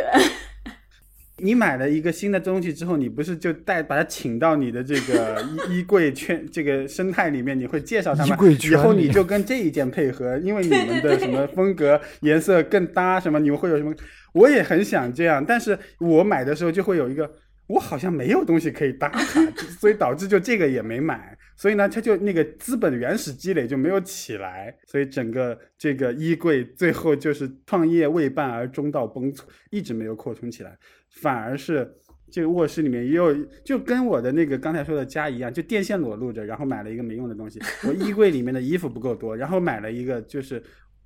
[1.44, 8.38] 你买了一个新的东西之后，你不是就带把它请到你的这个 衣衣柜圈这个生态里面，你会介绍它吗？
[8.62, 13.94] 以后你就跟这一件配合，因为你们的什么风格、颜色更搭，什么你们会有什么？
[14.34, 17.30] 我也很想这样，但是我买的时候就会有一个，
[17.68, 19.46] 我好像没有东西可以搭它，
[19.80, 21.38] 所以导致就这个也没买。
[21.56, 30.76] 所以呢，它就那个资本原始积累就没有起来，所以整个这个衣柜最后就是创业未半而中道崩殂，一直没有扩充起来。
[31.14, 31.90] 反而是
[32.32, 37.60] 这个卧室里面也有，就跟我的那个刚才说的家一样，就电线裸露着，然后买了一个没用的东西。
[37.88, 40.62] 我衣柜里面的衣服不够多，然后买了一个就是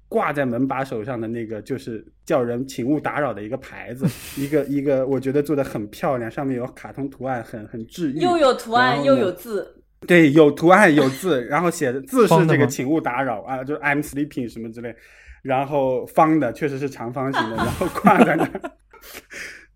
[0.08, 4.06] 挂在门把手上的那个，就是叫人请勿打扰的一个牌子，
[4.41, 8.20] 一个一个我觉得做的很漂亮，上面有卡通图案，很很治愈。
[8.20, 14.96] 又有图案又有字，对，有图案有字，然后写的字是这个请勿打扰啊，就是 I'm sleeping 什么之类，
[15.41, 18.62] 然后方的确实是长方形的， 然后挂在那儿，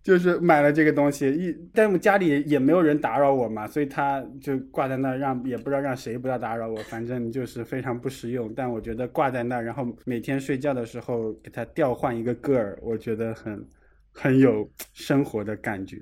[0.02, 8.52] 就是买了这个东西，一但我家里也没有人打扰我嘛，所以它就挂在那儿，让也不知道让谁不要打扰我，反正就是非常不实用。
[8.52, 13.64] 但我觉得挂在那儿，然后每天睡觉的时候给它调换一个个儿，我觉得很
[14.12, 15.96] 很有生活的感觉。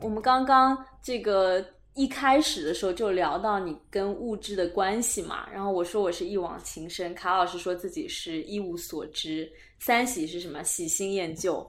[0.00, 10.62] 我们刚刚这个一开始的时候就聊到你跟物质的关系嘛，然后我说我是一往情深，卡老师说自己是一无所知，三喜是什么？
[10.62, 11.64] 喜新厌旧。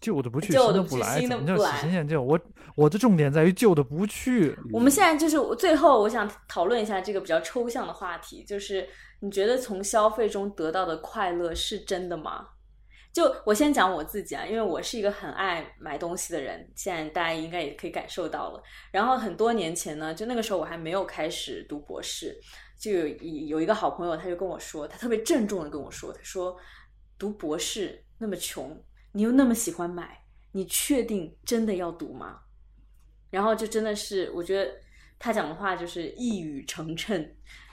[0.00, 0.86] 旧的不去，旧的
[1.18, 1.76] 新的不来。
[1.76, 2.22] 喜新厌旧？
[2.22, 2.38] 我
[2.76, 4.56] 我的重点在于旧的不去。
[4.72, 8.88] 我们现在就是我最后我想讨论一下这个比较抽象的话题，就是
[9.20, 12.46] 你觉得从消费中得到的快乐是真的吗？
[13.12, 18.62] 就我先讲我自己啊，因为我是一个很爱买东西的人，现在大家应该也可以感受到了。
[18.90, 22.34] 然后很多年前呢，就那个时候我还没有开始读博士，
[22.78, 26.56] 就有一有一个好朋友，他就跟我说，他特别郑重的跟我说，他说
[27.18, 30.18] 读博士那么穷，你又那么喜欢买，
[30.50, 32.38] 你确定真的要读吗？
[33.30, 34.72] 然后就真的是，我觉得
[35.18, 37.28] 他讲的话就是一语成谶。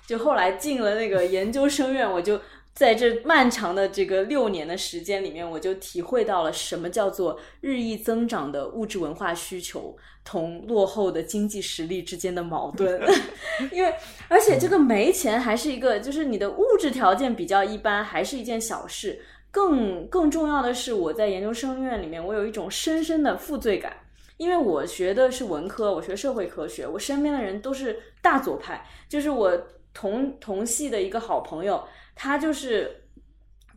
[0.06, 2.42] 就后来进了那个研究生院，我就
[2.80, 12.98] 在这漫长的这个六年的时间里面，我就体会到了什么叫做日益增长的物质文化需求同落后的经济实力之间的矛盾。
[13.74, 13.94] 因为
[14.30, 19.20] 而且这个没钱还是一个，就是你的物质条件比较一般，还是一件小事。
[19.52, 23.92] 更更重要的是，我在研究生院里面，我有一种深深的负罪感。
[24.38, 31.84] 因为我学的是文科，我学社会科学，我身边的人都是大左派，就是我同同系的一个好朋友，
[32.22, 33.02] 他就是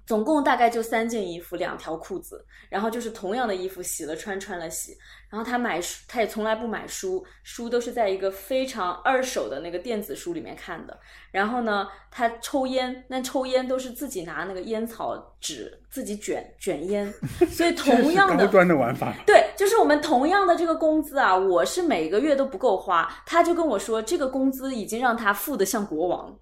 [0.05, 4.97] 总共大概就三件衣服，两条裤子，然后就是同样的衣服洗了穿，穿了洗。
[5.31, 10.99] 然后他买书，他也从来不买书，书都是在一个非常二手的那个电子书里面看的。
[11.31, 17.15] 然后呢，他抽烟，那抽烟都是自己拿那个烟草纸自己卷卷烟，
[17.49, 19.15] 所以同样的高端的玩法。
[19.25, 26.37] 对，就是我们同样的这个工资啊，我是每个月都不够花，他就跟我说，这个工资已经让他富得像国王。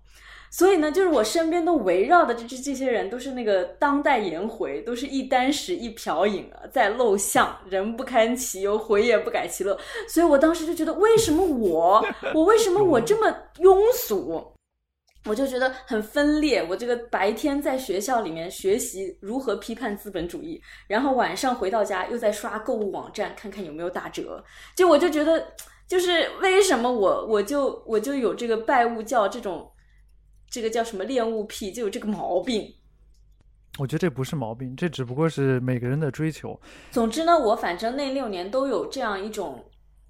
[0.51, 9.79] 所以呢，就是我身边都围绕的这这这些人，都是那个当代颜回，都是一箪食一瓢饮啊，在陋巷，人不堪其忧，回也不改其乐。
[10.09, 14.45] 所以我当时就觉得，为什么我，我为什么我这么庸俗？
[15.27, 16.67] 我就觉得很分裂。
[16.69, 24.43] 我这个白天在学校里面学习如何批判资本主义，然后晚上回到家又在刷购物网站看看有没有打折。
[24.75, 25.47] 就我就觉得，
[25.87, 29.71] 就是为什么我我就我就有这个拜物教这种，
[30.51, 32.75] 这个叫什么恋物癖，就有这个毛病。
[33.79, 36.61] 我觉得这不是毛病，这只不过是每个人的追求。
[36.91, 39.65] 总之呢，我反正那六年都有这样一种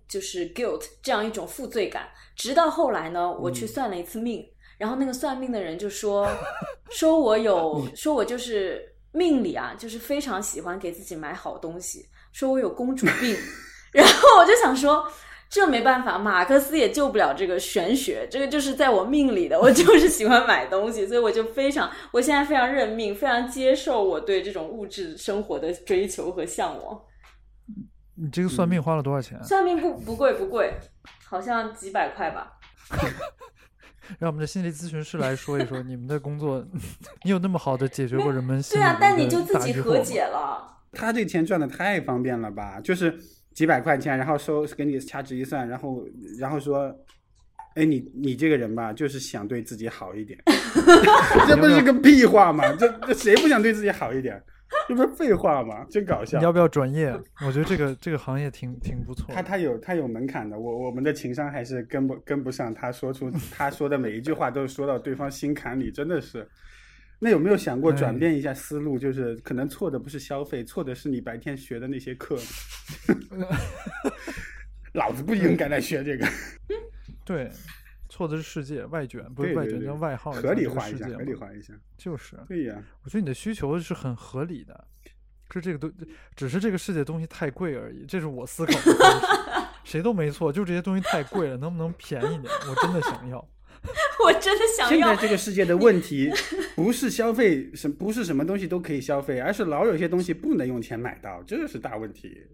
[0.09, 4.44] 就是 guilt 这样一种负罪感，直到后来呢，我去算了一次命。
[4.79, 6.26] 然后那个算命的人就说，
[6.90, 13.37] 说我有，说我就是命里啊，就是非常喜欢给自己买好东西，说我有公主病。
[13.92, 15.07] 然后我就想说，
[15.50, 27.00] 这没办法，马克思也救不了这个玄学，这个就是在我命里的，我就是喜欢买东西，所以我就非常，我现在非常认命，非常接受我对这种物质生活的追求和向往。
[28.14, 29.42] 你这个算命花了多少钱？
[29.42, 30.72] 算命不不贵不贵，
[31.24, 32.52] 好像几百块吧。
[34.18, 36.64] 让我们的心理咨询师来说一说你们的工作，
[37.24, 40.78] 你有那么好的解决过人们心对啊但你就自己和解了。
[40.92, 42.80] 他这钱赚的太方便了吧？
[42.80, 43.18] 就是
[43.61, 46.03] 几百块钱，然后收给你掐指一算，然后
[46.38, 46.90] 然后说，
[47.75, 50.40] 哎，你你这个人吧，就是想对自己好一点，
[51.46, 52.64] 这不是个屁话吗？
[52.77, 54.42] 这这谁不想对自己好一点？
[54.88, 55.85] 这不是废话吗？
[55.90, 56.44] 真搞笑你。
[56.44, 57.12] 要不要转业？
[57.46, 59.35] 我觉得这个这个行业挺挺不错的。
[59.35, 62.72] 他他有他有门槛的，我我们的情商还是跟不跟不上。
[62.72, 66.49] 他说出他说的每一句话都说到对方心坎里，真的是。
[67.23, 68.99] 那有没有想过转变一下思路？
[68.99, 72.39] 就是可能错的不是消费，错的是你白天学的那些课。
[74.95, 76.27] 老子不应该来学这个，
[77.25, 77.49] 对，
[78.09, 81.73] 错的是世界外卷，不是外卷，叫外号，合理化一下，合理化一下。
[81.97, 82.37] 就是。
[82.49, 84.85] 对呀，我觉得你的需求是很合理的，
[85.53, 85.93] 是这个东，
[86.35, 89.27] 只是这个世界东西太贵而已，这是我思考的方式。
[89.85, 92.53] 谁都没错，就这些东西太贵了，能不能便宜点？
[92.68, 93.47] 我真的想要。
[94.24, 96.31] 我真的想要现在这个世界的问题
[96.76, 102.47] 不是消费什不是什么东西都可以消费，而是老有些东西不能用钱买到，这是大问题。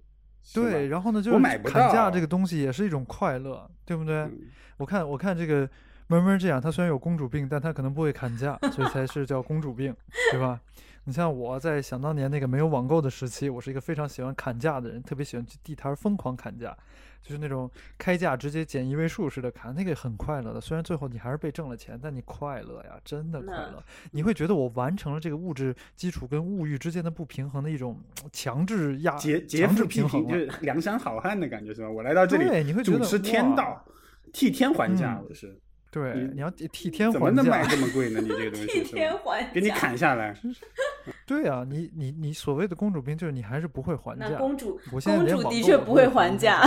[0.55, 4.17] 对，然后呢，就是砍价这个东西也是一种快乐，对不对？
[4.19, 4.39] 嗯
[4.79, 5.67] 我看我看这个
[6.09, 9.97] 闷闷这样，他虽然有公主病，但他可能不会砍价，所以才是叫公主病，
[10.31, 10.61] 对吧？
[11.05, 16.77] 你像我在想当年那个没有网购的时期，我是一个非常喜欢砍价的人，特别喜欢去地摊疯狂砍价，
[17.23, 20.61] 就是那种开价直接减一位数似的砍，那个很快乐的。
[20.61, 23.83] 虽然最后你还是被挣了钱，但你快乐呀，真的快乐。
[24.13, 27.99] 你会觉得我完成了这个物质基础跟物欲之间的不平衡的一种
[28.33, 30.29] 强制压劫劫强制富济贫，平衡。
[30.29, 31.91] 就是梁山好汉的感觉是吧？
[31.91, 33.85] 我来到这里，对，你会觉得主持天道，
[34.33, 35.59] 替天还价，嗯我是
[35.97, 37.65] 对，你你要替替天怎么还价能卖。
[37.73, 38.21] 这么贵呢？
[38.21, 40.37] 你这个东西 替天还价，给你砍下来，
[41.25, 44.29] 对啊，你你你所谓的公主病，就是你还是不会还价。
[44.29, 46.61] 那公主我现在连公主的确不会还还价，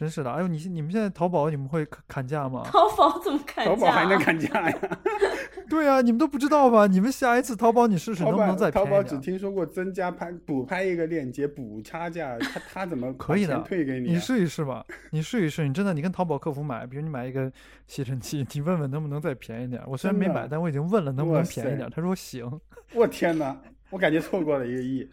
[0.00, 0.32] 真是的。
[0.32, 2.62] 哎呦，你你们现在淘宝你们会砍砍价吗？
[2.64, 3.70] 淘宝怎么砍价？
[3.70, 4.78] 淘宝还能砍价呀？
[5.68, 6.86] 对啊，你们都不知道吧？
[6.86, 9.20] 你们下一次淘宝你试试能不能再淘宝便宜点？
[9.20, 14.18] 只听说过增加拍补拍一个链接补差价，他他怎么 可以的把钱退给你啊？
[14.18, 17.52] 试一试吧，你试一试，你真的，你跟淘宝客服买，比如你买一个
[17.86, 19.82] 吸尘器，你问问能不能再便宜点。
[19.86, 22.50] 我虽然没买，但我已经问了能不能便宜点，他说行。
[22.94, 23.54] 我天哪，
[23.90, 25.06] 我感觉错过了一个亿。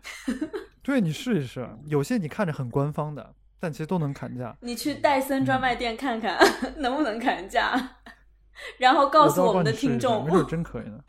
[0.81, 4.55] 对你试一试，有些你看着很官方的，但其实都能砍价。
[4.61, 6.37] 你去戴森嗯专卖店看看
[6.77, 7.97] 能不能砍价，
[8.79, 10.99] 然后告诉我我们的听众没众，准真可以呢。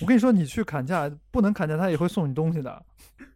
[0.00, 2.82] 我跟你说，你去砍价不能砍价，他也会送你东西的。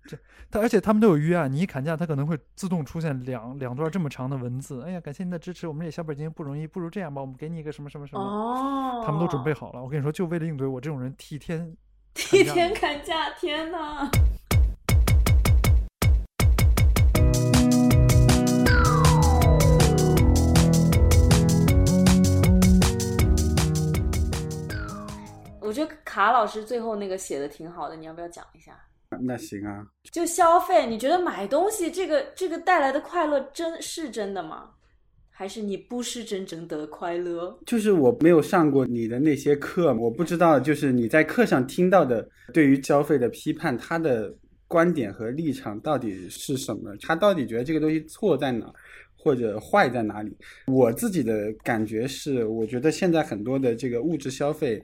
[0.08, 0.16] 这
[0.50, 4.82] 他而且他们都有预案，你一砍价，他可能会自动出现两两段这么长的文字。
[4.82, 8.22] 哎呀，感谢您的支持，我们这小本经营不容易，不如这样吧，我们给你一个什么什么什么。
[8.22, 9.82] 哦，他们都准备好了。
[9.82, 11.76] 我跟你说，就为了应对我这种人替天
[12.14, 14.08] 替天砍价，天哪！
[25.76, 28.72] 觉得卡老师最后那个写的挺好的，你要不要讲一下？
[29.22, 34.70] 那行啊，就消费，你觉得买东西这个这个带来的快乐真是真的吗？
[35.30, 37.56] 还是你不是真正的快乐？
[37.66, 44.34] 就是我没有上过你的那些课，我不知道，就是你在课上听到的对于消费的批判，他的
[44.66, 46.96] 观点和立场到底是什么？
[47.02, 48.72] 他到底觉得这个东西错在哪儿，
[49.14, 50.36] 或者坏在哪里？
[50.66, 54.82] 我自己的感觉是，我觉得现在很多的这个物质消费，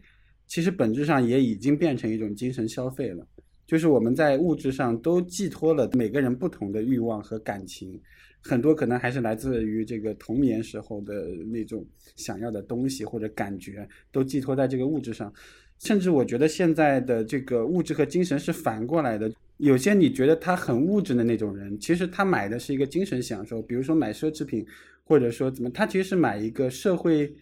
[0.52, 3.26] 其实本质上也已经变成一种精神消费了。
[3.66, 7.98] 就是我们在物质上都寄托了每个人不同的欲望和感情，
[8.42, 11.82] 很多可能还是来自于这个童年时候的那种
[12.16, 15.32] 想要的东西或者感觉，都寄托在这个物质上。
[15.78, 19.32] 甚至我觉得现在的这个物质和精神是反过来的。
[19.56, 24.66] 有些你觉得他很物质的那种人，其实他买的是一个精神享受，比如说买奢侈品，
[25.02, 27.32] 或者说怎么，他其实是买一个社会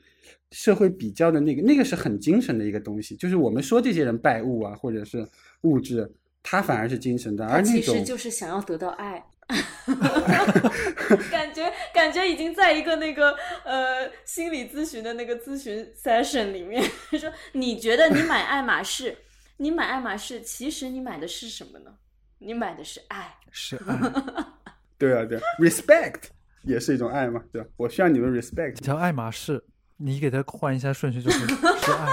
[0.51, 3.17] 社会比较的那个，那个是很精神的一个东西。
[3.17, 5.27] 就是我们说这些人拜物啊，或者是
[5.63, 6.11] 物质，
[6.43, 9.25] 他反而是精神的，他而那种其实就是想要得到爱。
[11.29, 16.81] 感觉感觉已经在一个那个呃心理咨询的那个咨询 session 里面
[17.19, 19.17] 说，你觉得你买爱马仕，
[19.57, 21.93] 你买爱马仕，其实你买的是什么呢？
[22.39, 23.37] 你买的是爱。
[23.51, 23.99] 是爱。
[24.97, 26.21] 对啊，对啊，respect
[26.63, 27.69] 也是一种爱嘛，对吧？
[27.77, 28.75] 我需要你们 respect。
[28.75, 29.61] 叫爱马仕，
[30.03, 31.39] 你给它换一下顺序，就是
[31.77, 32.09] 是爱，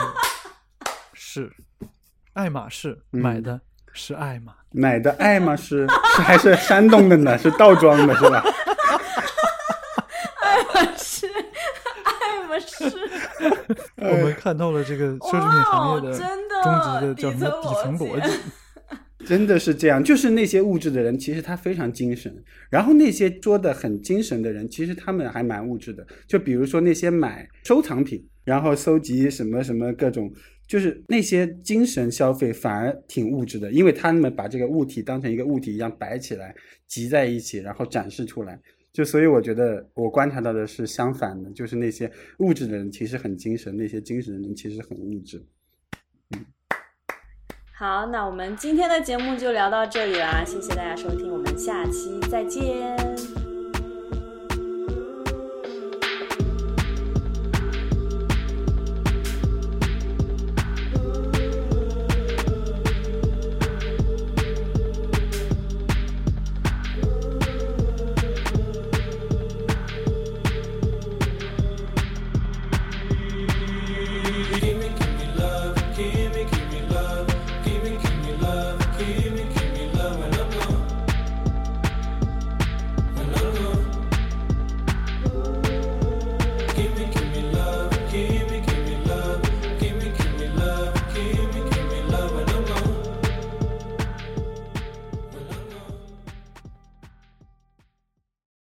[1.13, 1.53] 是
[2.33, 3.61] 爱马仕嗯买的
[3.93, 4.53] 是爱马。
[4.71, 7.37] 买的爱马仕是还是山东的呢？
[7.37, 8.43] 是倒装的是吧？
[10.41, 11.27] 爱马仕，
[12.03, 12.91] 爱马仕，
[13.95, 18.37] 我们看透了这个奢侈品行业的终极的叫什么底层逻辑。
[19.27, 22.31] 真的是这样，就是那些物质的人，其实他非常精神；
[22.69, 26.07] 然后那些说的很精神的人，其实他们还蛮物质的。
[26.25, 30.31] 就比如说那些买收藏品，然后搜集什么什么各种，
[30.65, 36.55] 就是那些精神消费反而挺物质的，因为他们把这个物体当成一个物体一样摆起来，
[36.87, 38.57] 集在一起，然后展示出来。
[38.93, 42.09] 就所以我觉得我观察到的是相反的，就是那些
[42.39, 45.45] 物质的人其实很精神，那些精神的人其实很物质。
[47.79, 53.16] 好，那我们今天的节目就聊到这里啦，谢谢大家收听，我们下期再见。